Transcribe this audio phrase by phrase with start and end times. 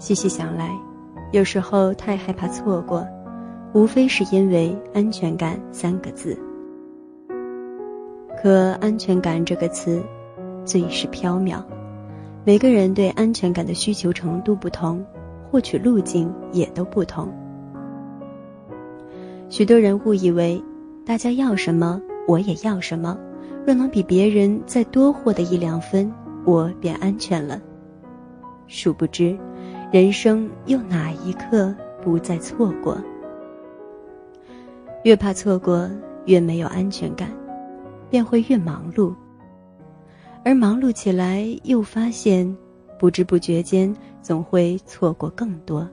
[0.00, 0.70] 细细想来，
[1.30, 3.06] 有时候太害怕错过，
[3.74, 6.34] 无非是因为“安全感”三个字。
[8.42, 10.02] 可“安全感”这个词，
[10.64, 11.62] 最是缥缈，
[12.46, 15.04] 每个人对安全感的需求程度不同，
[15.50, 17.30] 获取路径也都不同。
[19.50, 20.64] 许多人误以为，
[21.04, 23.18] 大家要什么，我也要什么，
[23.66, 26.10] 若能比别人再多获得一两分，
[26.46, 27.60] 我便安全了。
[28.66, 29.38] 殊不知。
[29.92, 32.96] 人生又哪一刻不再错过？
[35.02, 35.90] 越怕错过，
[36.26, 37.28] 越没有安全感，
[38.08, 39.12] 便会越忙碌。
[40.44, 42.56] 而忙碌起来，又发现
[43.00, 45.88] 不知不觉间总会错过更多。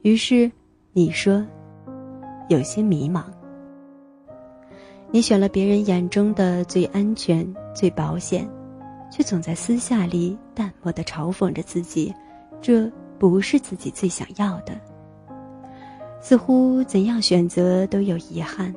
[0.00, 0.50] 于是，
[0.94, 1.44] 你说
[2.48, 3.24] 有些迷茫。
[5.10, 8.48] 你选了别人眼中的最安全、最保险。
[9.14, 12.12] 却总在私下里淡漠的嘲讽着自己，
[12.60, 14.72] 这不是自己最想要的。
[16.20, 18.74] 似乎怎样选择都有遗憾，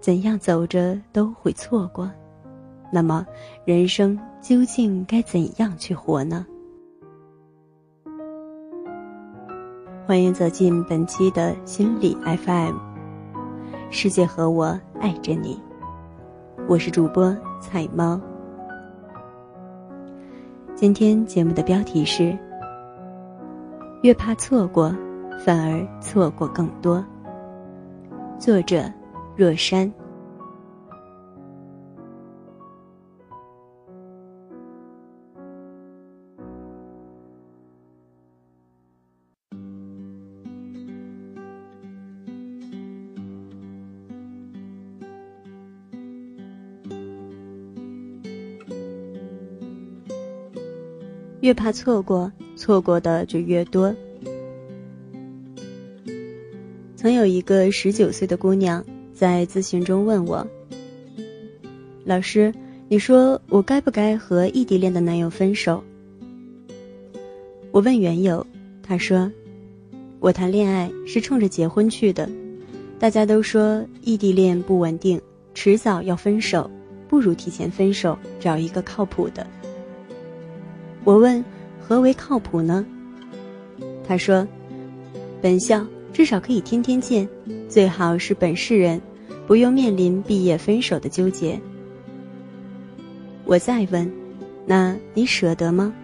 [0.00, 2.08] 怎样走着都会错过。
[2.92, 3.26] 那么，
[3.64, 6.46] 人生究竟该怎样去活呢？
[10.06, 12.76] 欢迎走进本期的心理 FM，
[13.90, 15.60] 世界和我爱着你，
[16.68, 18.20] 我是主播彩猫。
[20.76, 22.36] 今天节目的标题是：
[24.02, 24.94] 越怕错过，
[25.42, 27.02] 反而错过更多。
[28.38, 28.84] 作者：
[29.34, 29.90] 若山。
[51.46, 53.94] 越怕错过，错过的就越多。
[56.96, 58.84] 曾有一个十九岁的姑娘
[59.14, 60.44] 在咨询中问我
[62.04, 62.52] ：“老师，
[62.88, 65.84] 你说我该不该和异地恋的男友分手？”
[67.70, 68.44] 我问缘由，
[68.82, 69.30] 她说
[70.18, 72.28] ：“我谈恋爱是冲着结婚去的，
[72.98, 75.20] 大家都说异地恋不稳定，
[75.54, 76.68] 迟早要分手，
[77.06, 79.46] 不如提前分手，找一个靠谱的。”
[81.06, 81.42] 我问
[81.78, 82.84] ：“何为靠谱呢？”
[84.04, 84.44] 他说
[85.40, 87.28] ：“本校至少可以天天见，
[87.68, 89.00] 最好是本市人，
[89.46, 91.60] 不用面临毕业分手的纠结。”
[93.46, 94.12] 我再问
[94.66, 95.94] ：“那你舍得吗？”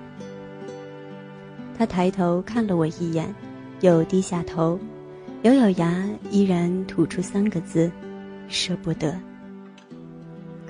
[1.77, 3.35] 他抬头看了我一眼，
[3.81, 4.79] 又低下头，
[5.43, 7.91] 咬咬牙，依然吐出三个字
[8.47, 9.19] ：“舍不得。”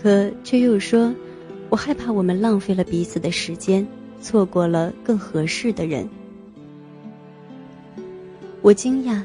[0.02, 1.14] 可却又说
[1.68, 3.86] ：“我害怕我们浪费了彼此的时间。”
[4.22, 6.08] 错过了更合适的人，
[8.62, 9.20] 我惊讶，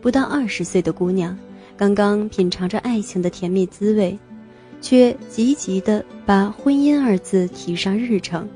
[0.00, 1.36] 不到二十岁的姑娘，
[1.76, 4.16] 刚刚品尝着爱情的甜蜜滋味，
[4.80, 8.48] 却急急的把婚姻二字提上日程，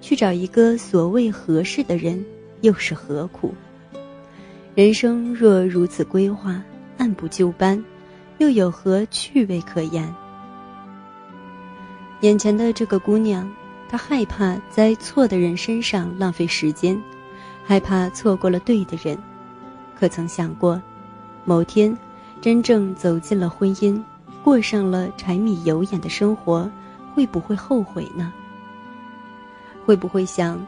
[0.00, 2.24] 去找一个所谓合适的人，
[2.62, 3.54] 又是何苦？
[4.74, 6.62] 人生若如此规划，
[6.96, 7.84] 按部就班，
[8.38, 10.12] 又有何趣味可言？
[12.22, 13.46] 眼前的这个姑娘。
[13.88, 17.00] 他害怕在错的人身上浪费时间，
[17.64, 19.16] 害怕错过了对的人，
[19.98, 20.80] 可曾想过，
[21.44, 21.96] 某天
[22.40, 24.02] 真正走进了婚姻，
[24.42, 26.70] 过上了柴米油盐的生活，
[27.14, 28.32] 会不会后悔呢？
[29.84, 30.60] 会不会想，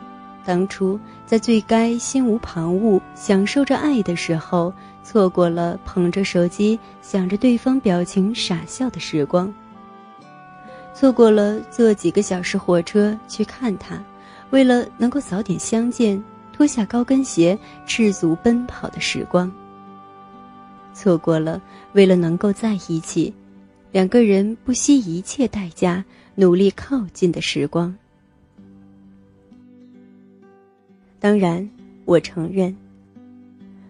[0.44, 9.52] 当初在最该心无旁骛享受着爱的时候，错过了捧着手机想着对方表情傻笑的时光？
[10.98, 14.02] 错过了坐几个小时火车去看他，
[14.50, 16.20] 为了能够早点相见，
[16.52, 19.48] 脱下高跟鞋赤足奔跑的时光。
[20.92, 23.32] 错过了为了能够在一起，
[23.92, 27.94] 两个人不惜一切代价努力靠近的时光。
[31.20, 31.70] 当然，
[32.06, 32.76] 我承认，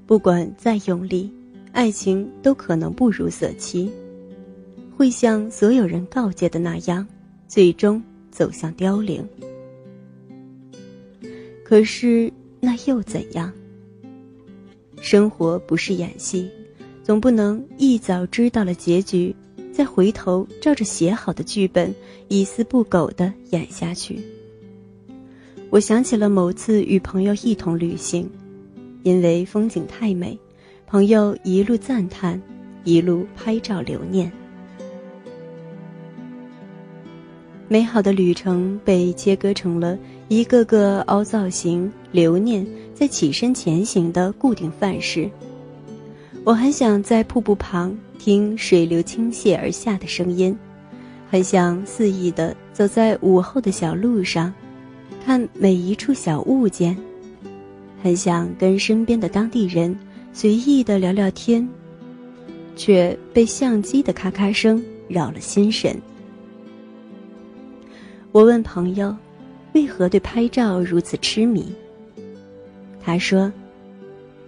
[0.06, 1.32] 不管再用力，
[1.72, 3.90] 爱情都可能不如所期。
[4.98, 7.06] 会像所有人告诫的那样，
[7.46, 8.02] 最终
[8.32, 9.24] 走向凋零。
[11.64, 13.52] 可是那又怎样？
[15.00, 16.50] 生活不是演戏，
[17.04, 19.32] 总不能一早知道了结局，
[19.72, 21.94] 再回头照着写好的剧本
[22.26, 24.18] 一丝不苟的演下去。
[25.70, 28.28] 我想起了某次与朋友一同旅行，
[29.04, 30.36] 因为风景太美，
[30.88, 32.42] 朋友一路赞叹，
[32.82, 34.32] 一路拍照留念。
[37.70, 39.96] 美好的旅程被切割成了
[40.28, 45.28] 一个个凹造型、留念在起身前行的固定范式。
[46.44, 50.56] 我很想在瀑布旁听水流倾泻而下的声音，
[51.30, 54.50] 很想肆意地走在午后的小路上，
[55.26, 56.96] 看每一处小物件，
[58.02, 59.94] 很想跟身边的当地人
[60.32, 61.68] 随意地聊聊天，
[62.76, 66.00] 却被相机的咔咔声扰了心神。
[68.32, 69.14] 我问朋友。
[69.74, 71.72] 为何对拍照如此痴迷？
[73.00, 73.52] 他说：“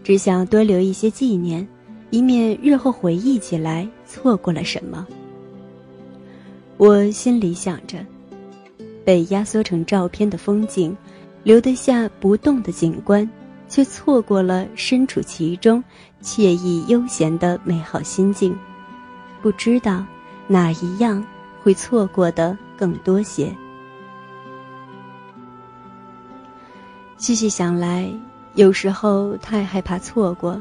[0.03, 1.65] 只想多留一些纪念，
[2.09, 5.07] 以免日后回忆起来错过了什么。”
[6.79, 7.99] 我心里想着，
[9.05, 10.97] 被压缩成照片的风景，
[11.45, 13.29] 留得下不动的景观，
[13.69, 15.85] 却错过了身处其中
[16.23, 18.57] 惬意悠闲的美好心境。
[19.43, 20.05] 不知道
[20.49, 21.25] 哪一样
[21.63, 23.55] 会错过的更多些。
[27.21, 28.11] 细细想来，
[28.55, 30.61] 有时候太害怕错过，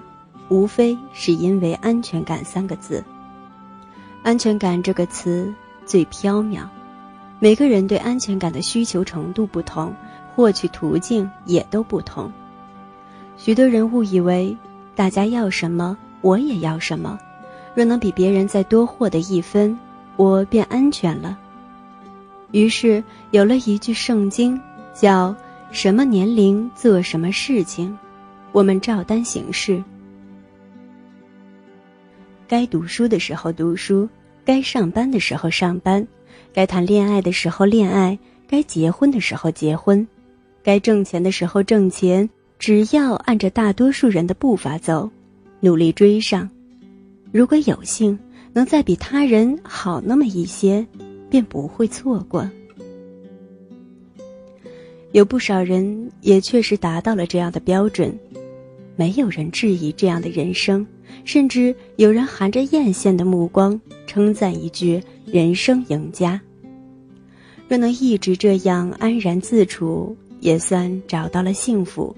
[0.49, 3.01] 无非是因为“安全感”三个字。
[4.23, 5.53] 安全感这个词
[5.85, 6.63] 最飘渺，
[7.39, 9.95] 每个人对安全感的需求程度不同，
[10.35, 12.29] 获取途径也都不同。
[13.37, 14.55] 许多人误以为，
[14.97, 17.17] 大家要什么，我也要什么，
[17.73, 19.79] 若能比别人再多获得一分，
[20.17, 21.37] 我便安全了。
[22.51, 23.01] 于是
[23.31, 24.59] 有了一句圣经，
[24.93, 25.33] 叫。
[25.71, 27.95] 什么年龄做什么事情，
[28.51, 29.81] 我们照单行事。
[32.47, 34.09] 该读书的时候读书，
[34.43, 36.05] 该上班的时候上班，
[36.51, 38.17] 该谈恋爱的时候恋爱，
[38.47, 40.05] 该结婚的时候结婚，
[40.63, 42.27] 该挣钱的时候挣钱。
[42.57, 45.09] 只要按着大多数人的步伐走，
[45.61, 46.49] 努力追上，
[47.31, 48.19] 如果有幸
[48.51, 50.85] 能再比他人好那么一些，
[51.29, 52.49] 便不会错过。
[55.11, 58.17] 有不少人也确实达到了这样的标准，
[58.95, 60.85] 没有人质疑这样的人生，
[61.25, 66.39] 甚至有人含着艳羡的目光称赞一句“人生赢家”。
[67.67, 72.15] 若能一直这样安然自处，也算找到了幸福，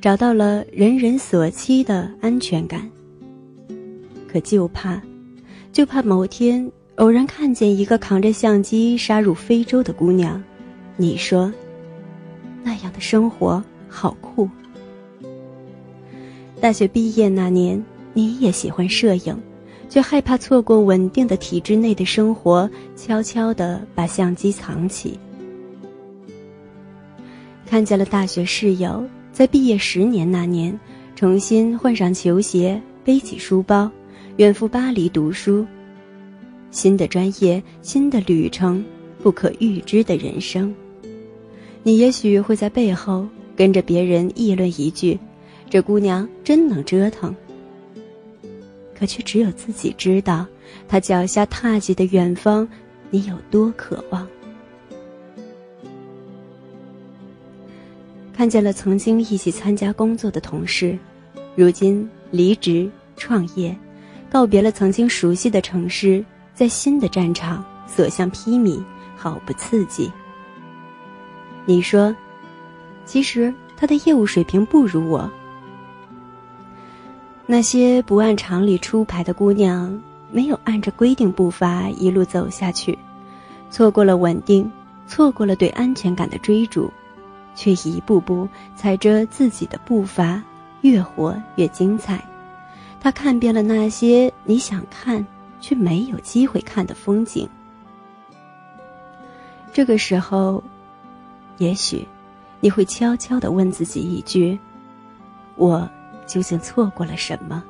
[0.00, 2.90] 找到了人人所期的安全感。
[4.26, 5.00] 可就怕，
[5.72, 10.42] 就怕某天偶然看见一个扛着相机杀入非洲的姑娘，
[10.96, 11.52] 你说？
[12.82, 14.48] 样的生活好酷。
[16.60, 17.82] 大学毕业那年，
[18.12, 19.36] 你也喜欢摄影，
[19.88, 25.18] 却害怕错过稳定的体制内的生活，悄悄地把相机藏起。
[27.66, 30.78] 看见了大学室友在毕业十年那年，
[31.16, 33.90] 重新换上球鞋，背起书包，
[34.36, 35.66] 远赴巴黎读书。
[36.70, 38.84] 新的专业，新的旅程，
[39.22, 40.72] 不可预知的人生。
[41.82, 43.26] 你也许会在背后
[43.56, 45.18] 跟着别人议论一句
[45.68, 47.34] ：“这姑娘真能折腾。”
[48.96, 50.46] 可却只有自己知道，
[50.86, 52.68] 她脚下踏起的远方，
[53.10, 54.26] 你有多渴望。
[58.32, 60.96] 看见了曾经一起参加工作的同事，
[61.56, 63.76] 如今离职创业，
[64.30, 66.24] 告别了曾经熟悉的城市，
[66.54, 68.82] 在新的战场所向披靡，
[69.16, 70.10] 毫不刺激。
[71.64, 72.14] 你说，
[73.04, 75.30] 其实他的业务水平不如我。
[77.46, 80.00] 那些不按常理出牌的姑娘，
[80.30, 82.98] 没有按着规定步伐一路走下去，
[83.70, 84.70] 错过了稳定，
[85.06, 86.90] 错过了对安全感的追逐，
[87.54, 90.42] 却一步步踩着自己的步伐，
[90.80, 92.24] 越活越精彩。
[93.00, 95.24] 他看遍了那些你想看
[95.60, 97.48] 却没有机会看的风景。
[99.72, 100.60] 这个时候。
[101.62, 102.04] 也许，
[102.58, 104.58] 你会悄悄地问自己一句
[105.54, 105.88] ：“我
[106.26, 107.62] 究竟错过了什么？”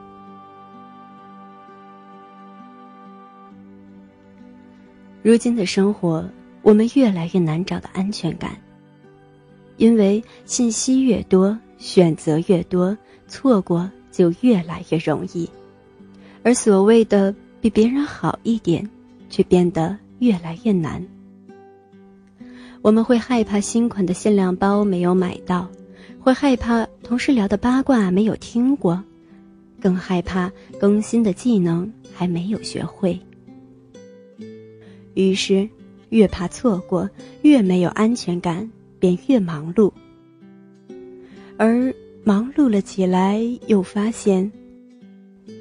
[5.22, 6.24] 如今的生活，
[6.62, 8.56] 我们越来越难找到安全感，
[9.76, 12.96] 因为信息越多，选择越多，
[13.28, 15.46] 错过就越来越容易，
[16.42, 18.88] 而所谓的比别人好一点，
[19.28, 21.06] 却变得越来越难。
[22.82, 25.70] 我们会害怕新款的限量包没有买到，
[26.18, 29.00] 会害怕同事聊的八卦没有听过，
[29.80, 33.16] 更害怕更新的技能还没有学会。
[35.14, 35.68] 于是，
[36.08, 37.08] 越怕错过，
[37.42, 39.92] 越没有安全感，便越忙碌。
[41.56, 44.50] 而忙碌了起来，又发现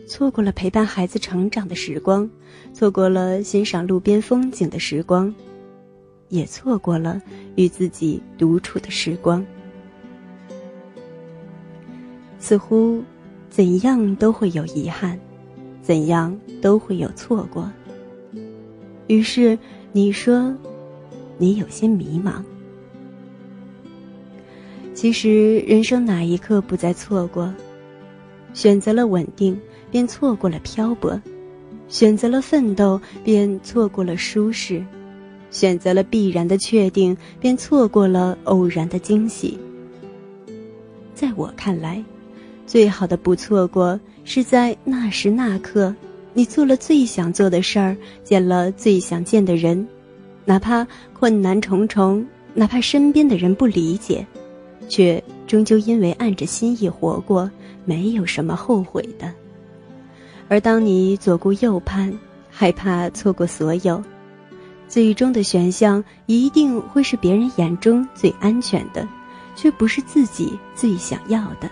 [0.07, 2.27] 错过了陪伴孩子成长的时光，
[2.73, 5.31] 错过了欣赏路边风景的时光。
[6.31, 7.21] 也错过了
[7.55, 9.45] 与自己独处的时光。
[12.39, 13.03] 似乎，
[13.51, 15.19] 怎样都会有遗憾，
[15.83, 17.71] 怎样都会有错过。
[19.05, 19.59] 于是
[19.91, 20.51] 你说，
[21.37, 22.43] 你有些迷茫。
[24.93, 27.53] 其实，人生哪一刻不再错过？
[28.53, 29.59] 选择了稳定，
[29.91, 31.19] 便错过了漂泊；
[31.87, 34.81] 选择了奋斗，便错过了舒适；
[35.51, 39.59] 选择了必然的确定，便错过了偶然的惊喜。
[41.13, 42.03] 在我看来，
[42.65, 45.93] 最好的不错过，是在那时那刻，
[46.33, 49.87] 你做了最想做的事儿，见了最想见的人，
[50.45, 54.25] 哪怕困难重重，哪怕身边的人不理解，
[54.89, 57.51] 却终究因为按着心意活过。
[57.83, 59.33] 没有什么后悔的，
[60.47, 62.13] 而当你左顾右盼，
[62.47, 64.01] 害怕错过所有，
[64.91, 69.07] 最终的选项一定会是别人眼中最安全的，
[69.55, 71.71] 却不是自己最想要的。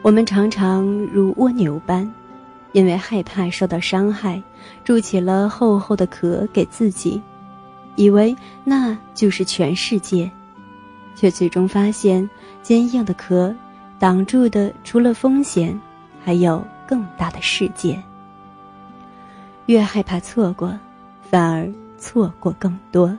[0.00, 2.10] 我们常常如蜗牛般，
[2.72, 4.42] 因为害怕受到伤害，
[4.82, 7.20] 筑起了厚厚的壳给自己，
[7.96, 10.30] 以为那就是全世界。
[11.14, 12.26] 却最终发现，
[12.62, 13.54] 坚硬的壳
[13.98, 15.78] 挡住的除了风险，
[16.24, 18.02] 还有更大的世界。
[19.72, 20.78] 越害怕错过，
[21.30, 23.16] 反而错过更多。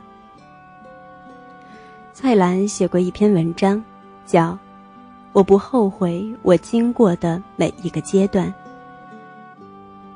[2.14, 3.84] 蔡澜写过一篇文章，
[4.24, 4.52] 叫
[5.32, 8.48] 《我不后悔我经过的每一个阶段》。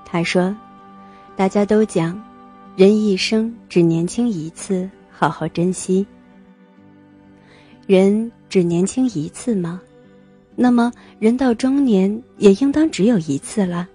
[0.05, 0.55] 他说
[1.35, 2.21] ：“大家都讲，
[2.75, 6.05] 人一生只年轻一次，好好珍惜。”
[7.87, 9.81] 人只年轻一次吗？
[10.55, 13.89] 那么人到中年也应当只有一次了。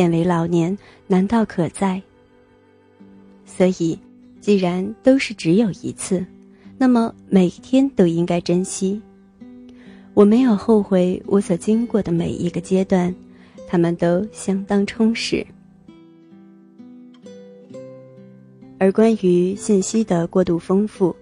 [0.00, 2.00] 变为老年，难道可在？
[3.44, 3.98] 所以，
[4.40, 6.24] 既然都是只有一次，
[6.78, 8.98] 那么每天都应该珍惜。
[10.14, 13.14] 我没有后悔我所经过的每一个阶段，
[13.68, 15.46] 他们都相当充实。
[18.78, 21.14] 而关于信息的过度丰富。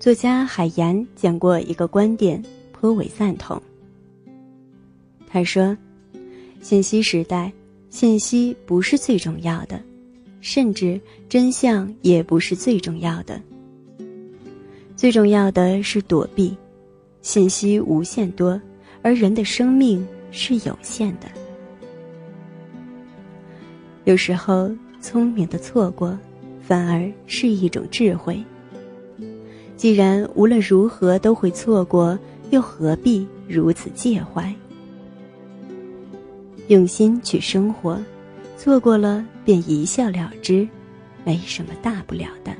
[0.00, 3.60] 作家海岩讲过一个观点，颇为赞同。
[5.28, 5.76] 他说
[6.62, 7.52] ：“信息时代，
[7.94, 9.80] 信息不是最重要的，
[10.40, 13.40] 甚至真相也不是最重要的。
[14.96, 16.56] 最重要的是躲避。
[17.22, 18.60] 信息无限多，
[19.00, 21.28] 而人的生命是有限的。
[24.02, 24.68] 有时候，
[25.00, 26.18] 聪明的错过，
[26.60, 28.42] 反而是一种智慧。”
[29.78, 32.18] 既然无论如何都会错过，
[32.50, 34.52] 又何必如此介怀？
[36.68, 37.98] 用心去生活，
[38.56, 40.66] 错过了便一笑了之，
[41.24, 42.52] 没什么大不了的。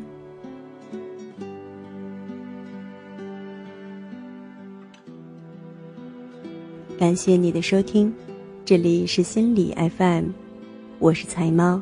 [6.99, 8.13] 感谢你的收听，
[8.65, 10.27] 这里是心理 FM，
[10.99, 11.81] 我是财猫。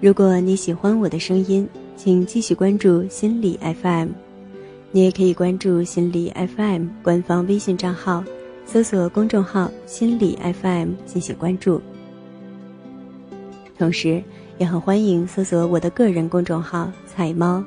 [0.00, 1.68] 如果你喜欢我的声音。
[2.02, 4.08] 请继续关注心理 FM，
[4.90, 8.24] 你也可以关注心理 FM 官方微信账号，
[8.72, 11.82] 搜索公众号“心理 FM” 进行关注。
[13.76, 14.22] 同时，
[14.58, 17.64] 也很欢迎搜索我的个人公众号“彩猫”，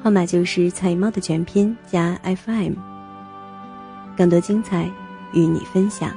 [0.00, 2.74] 号码就是“彩猫”的全拼加 FM。
[4.16, 4.88] 更多精彩
[5.32, 6.12] 与你分享。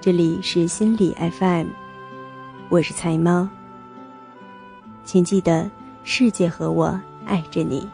[0.00, 1.66] 这里是心理 FM，
[2.70, 3.46] 我是彩猫。
[5.04, 5.70] 请记得，
[6.02, 7.86] 世界和我爱着你。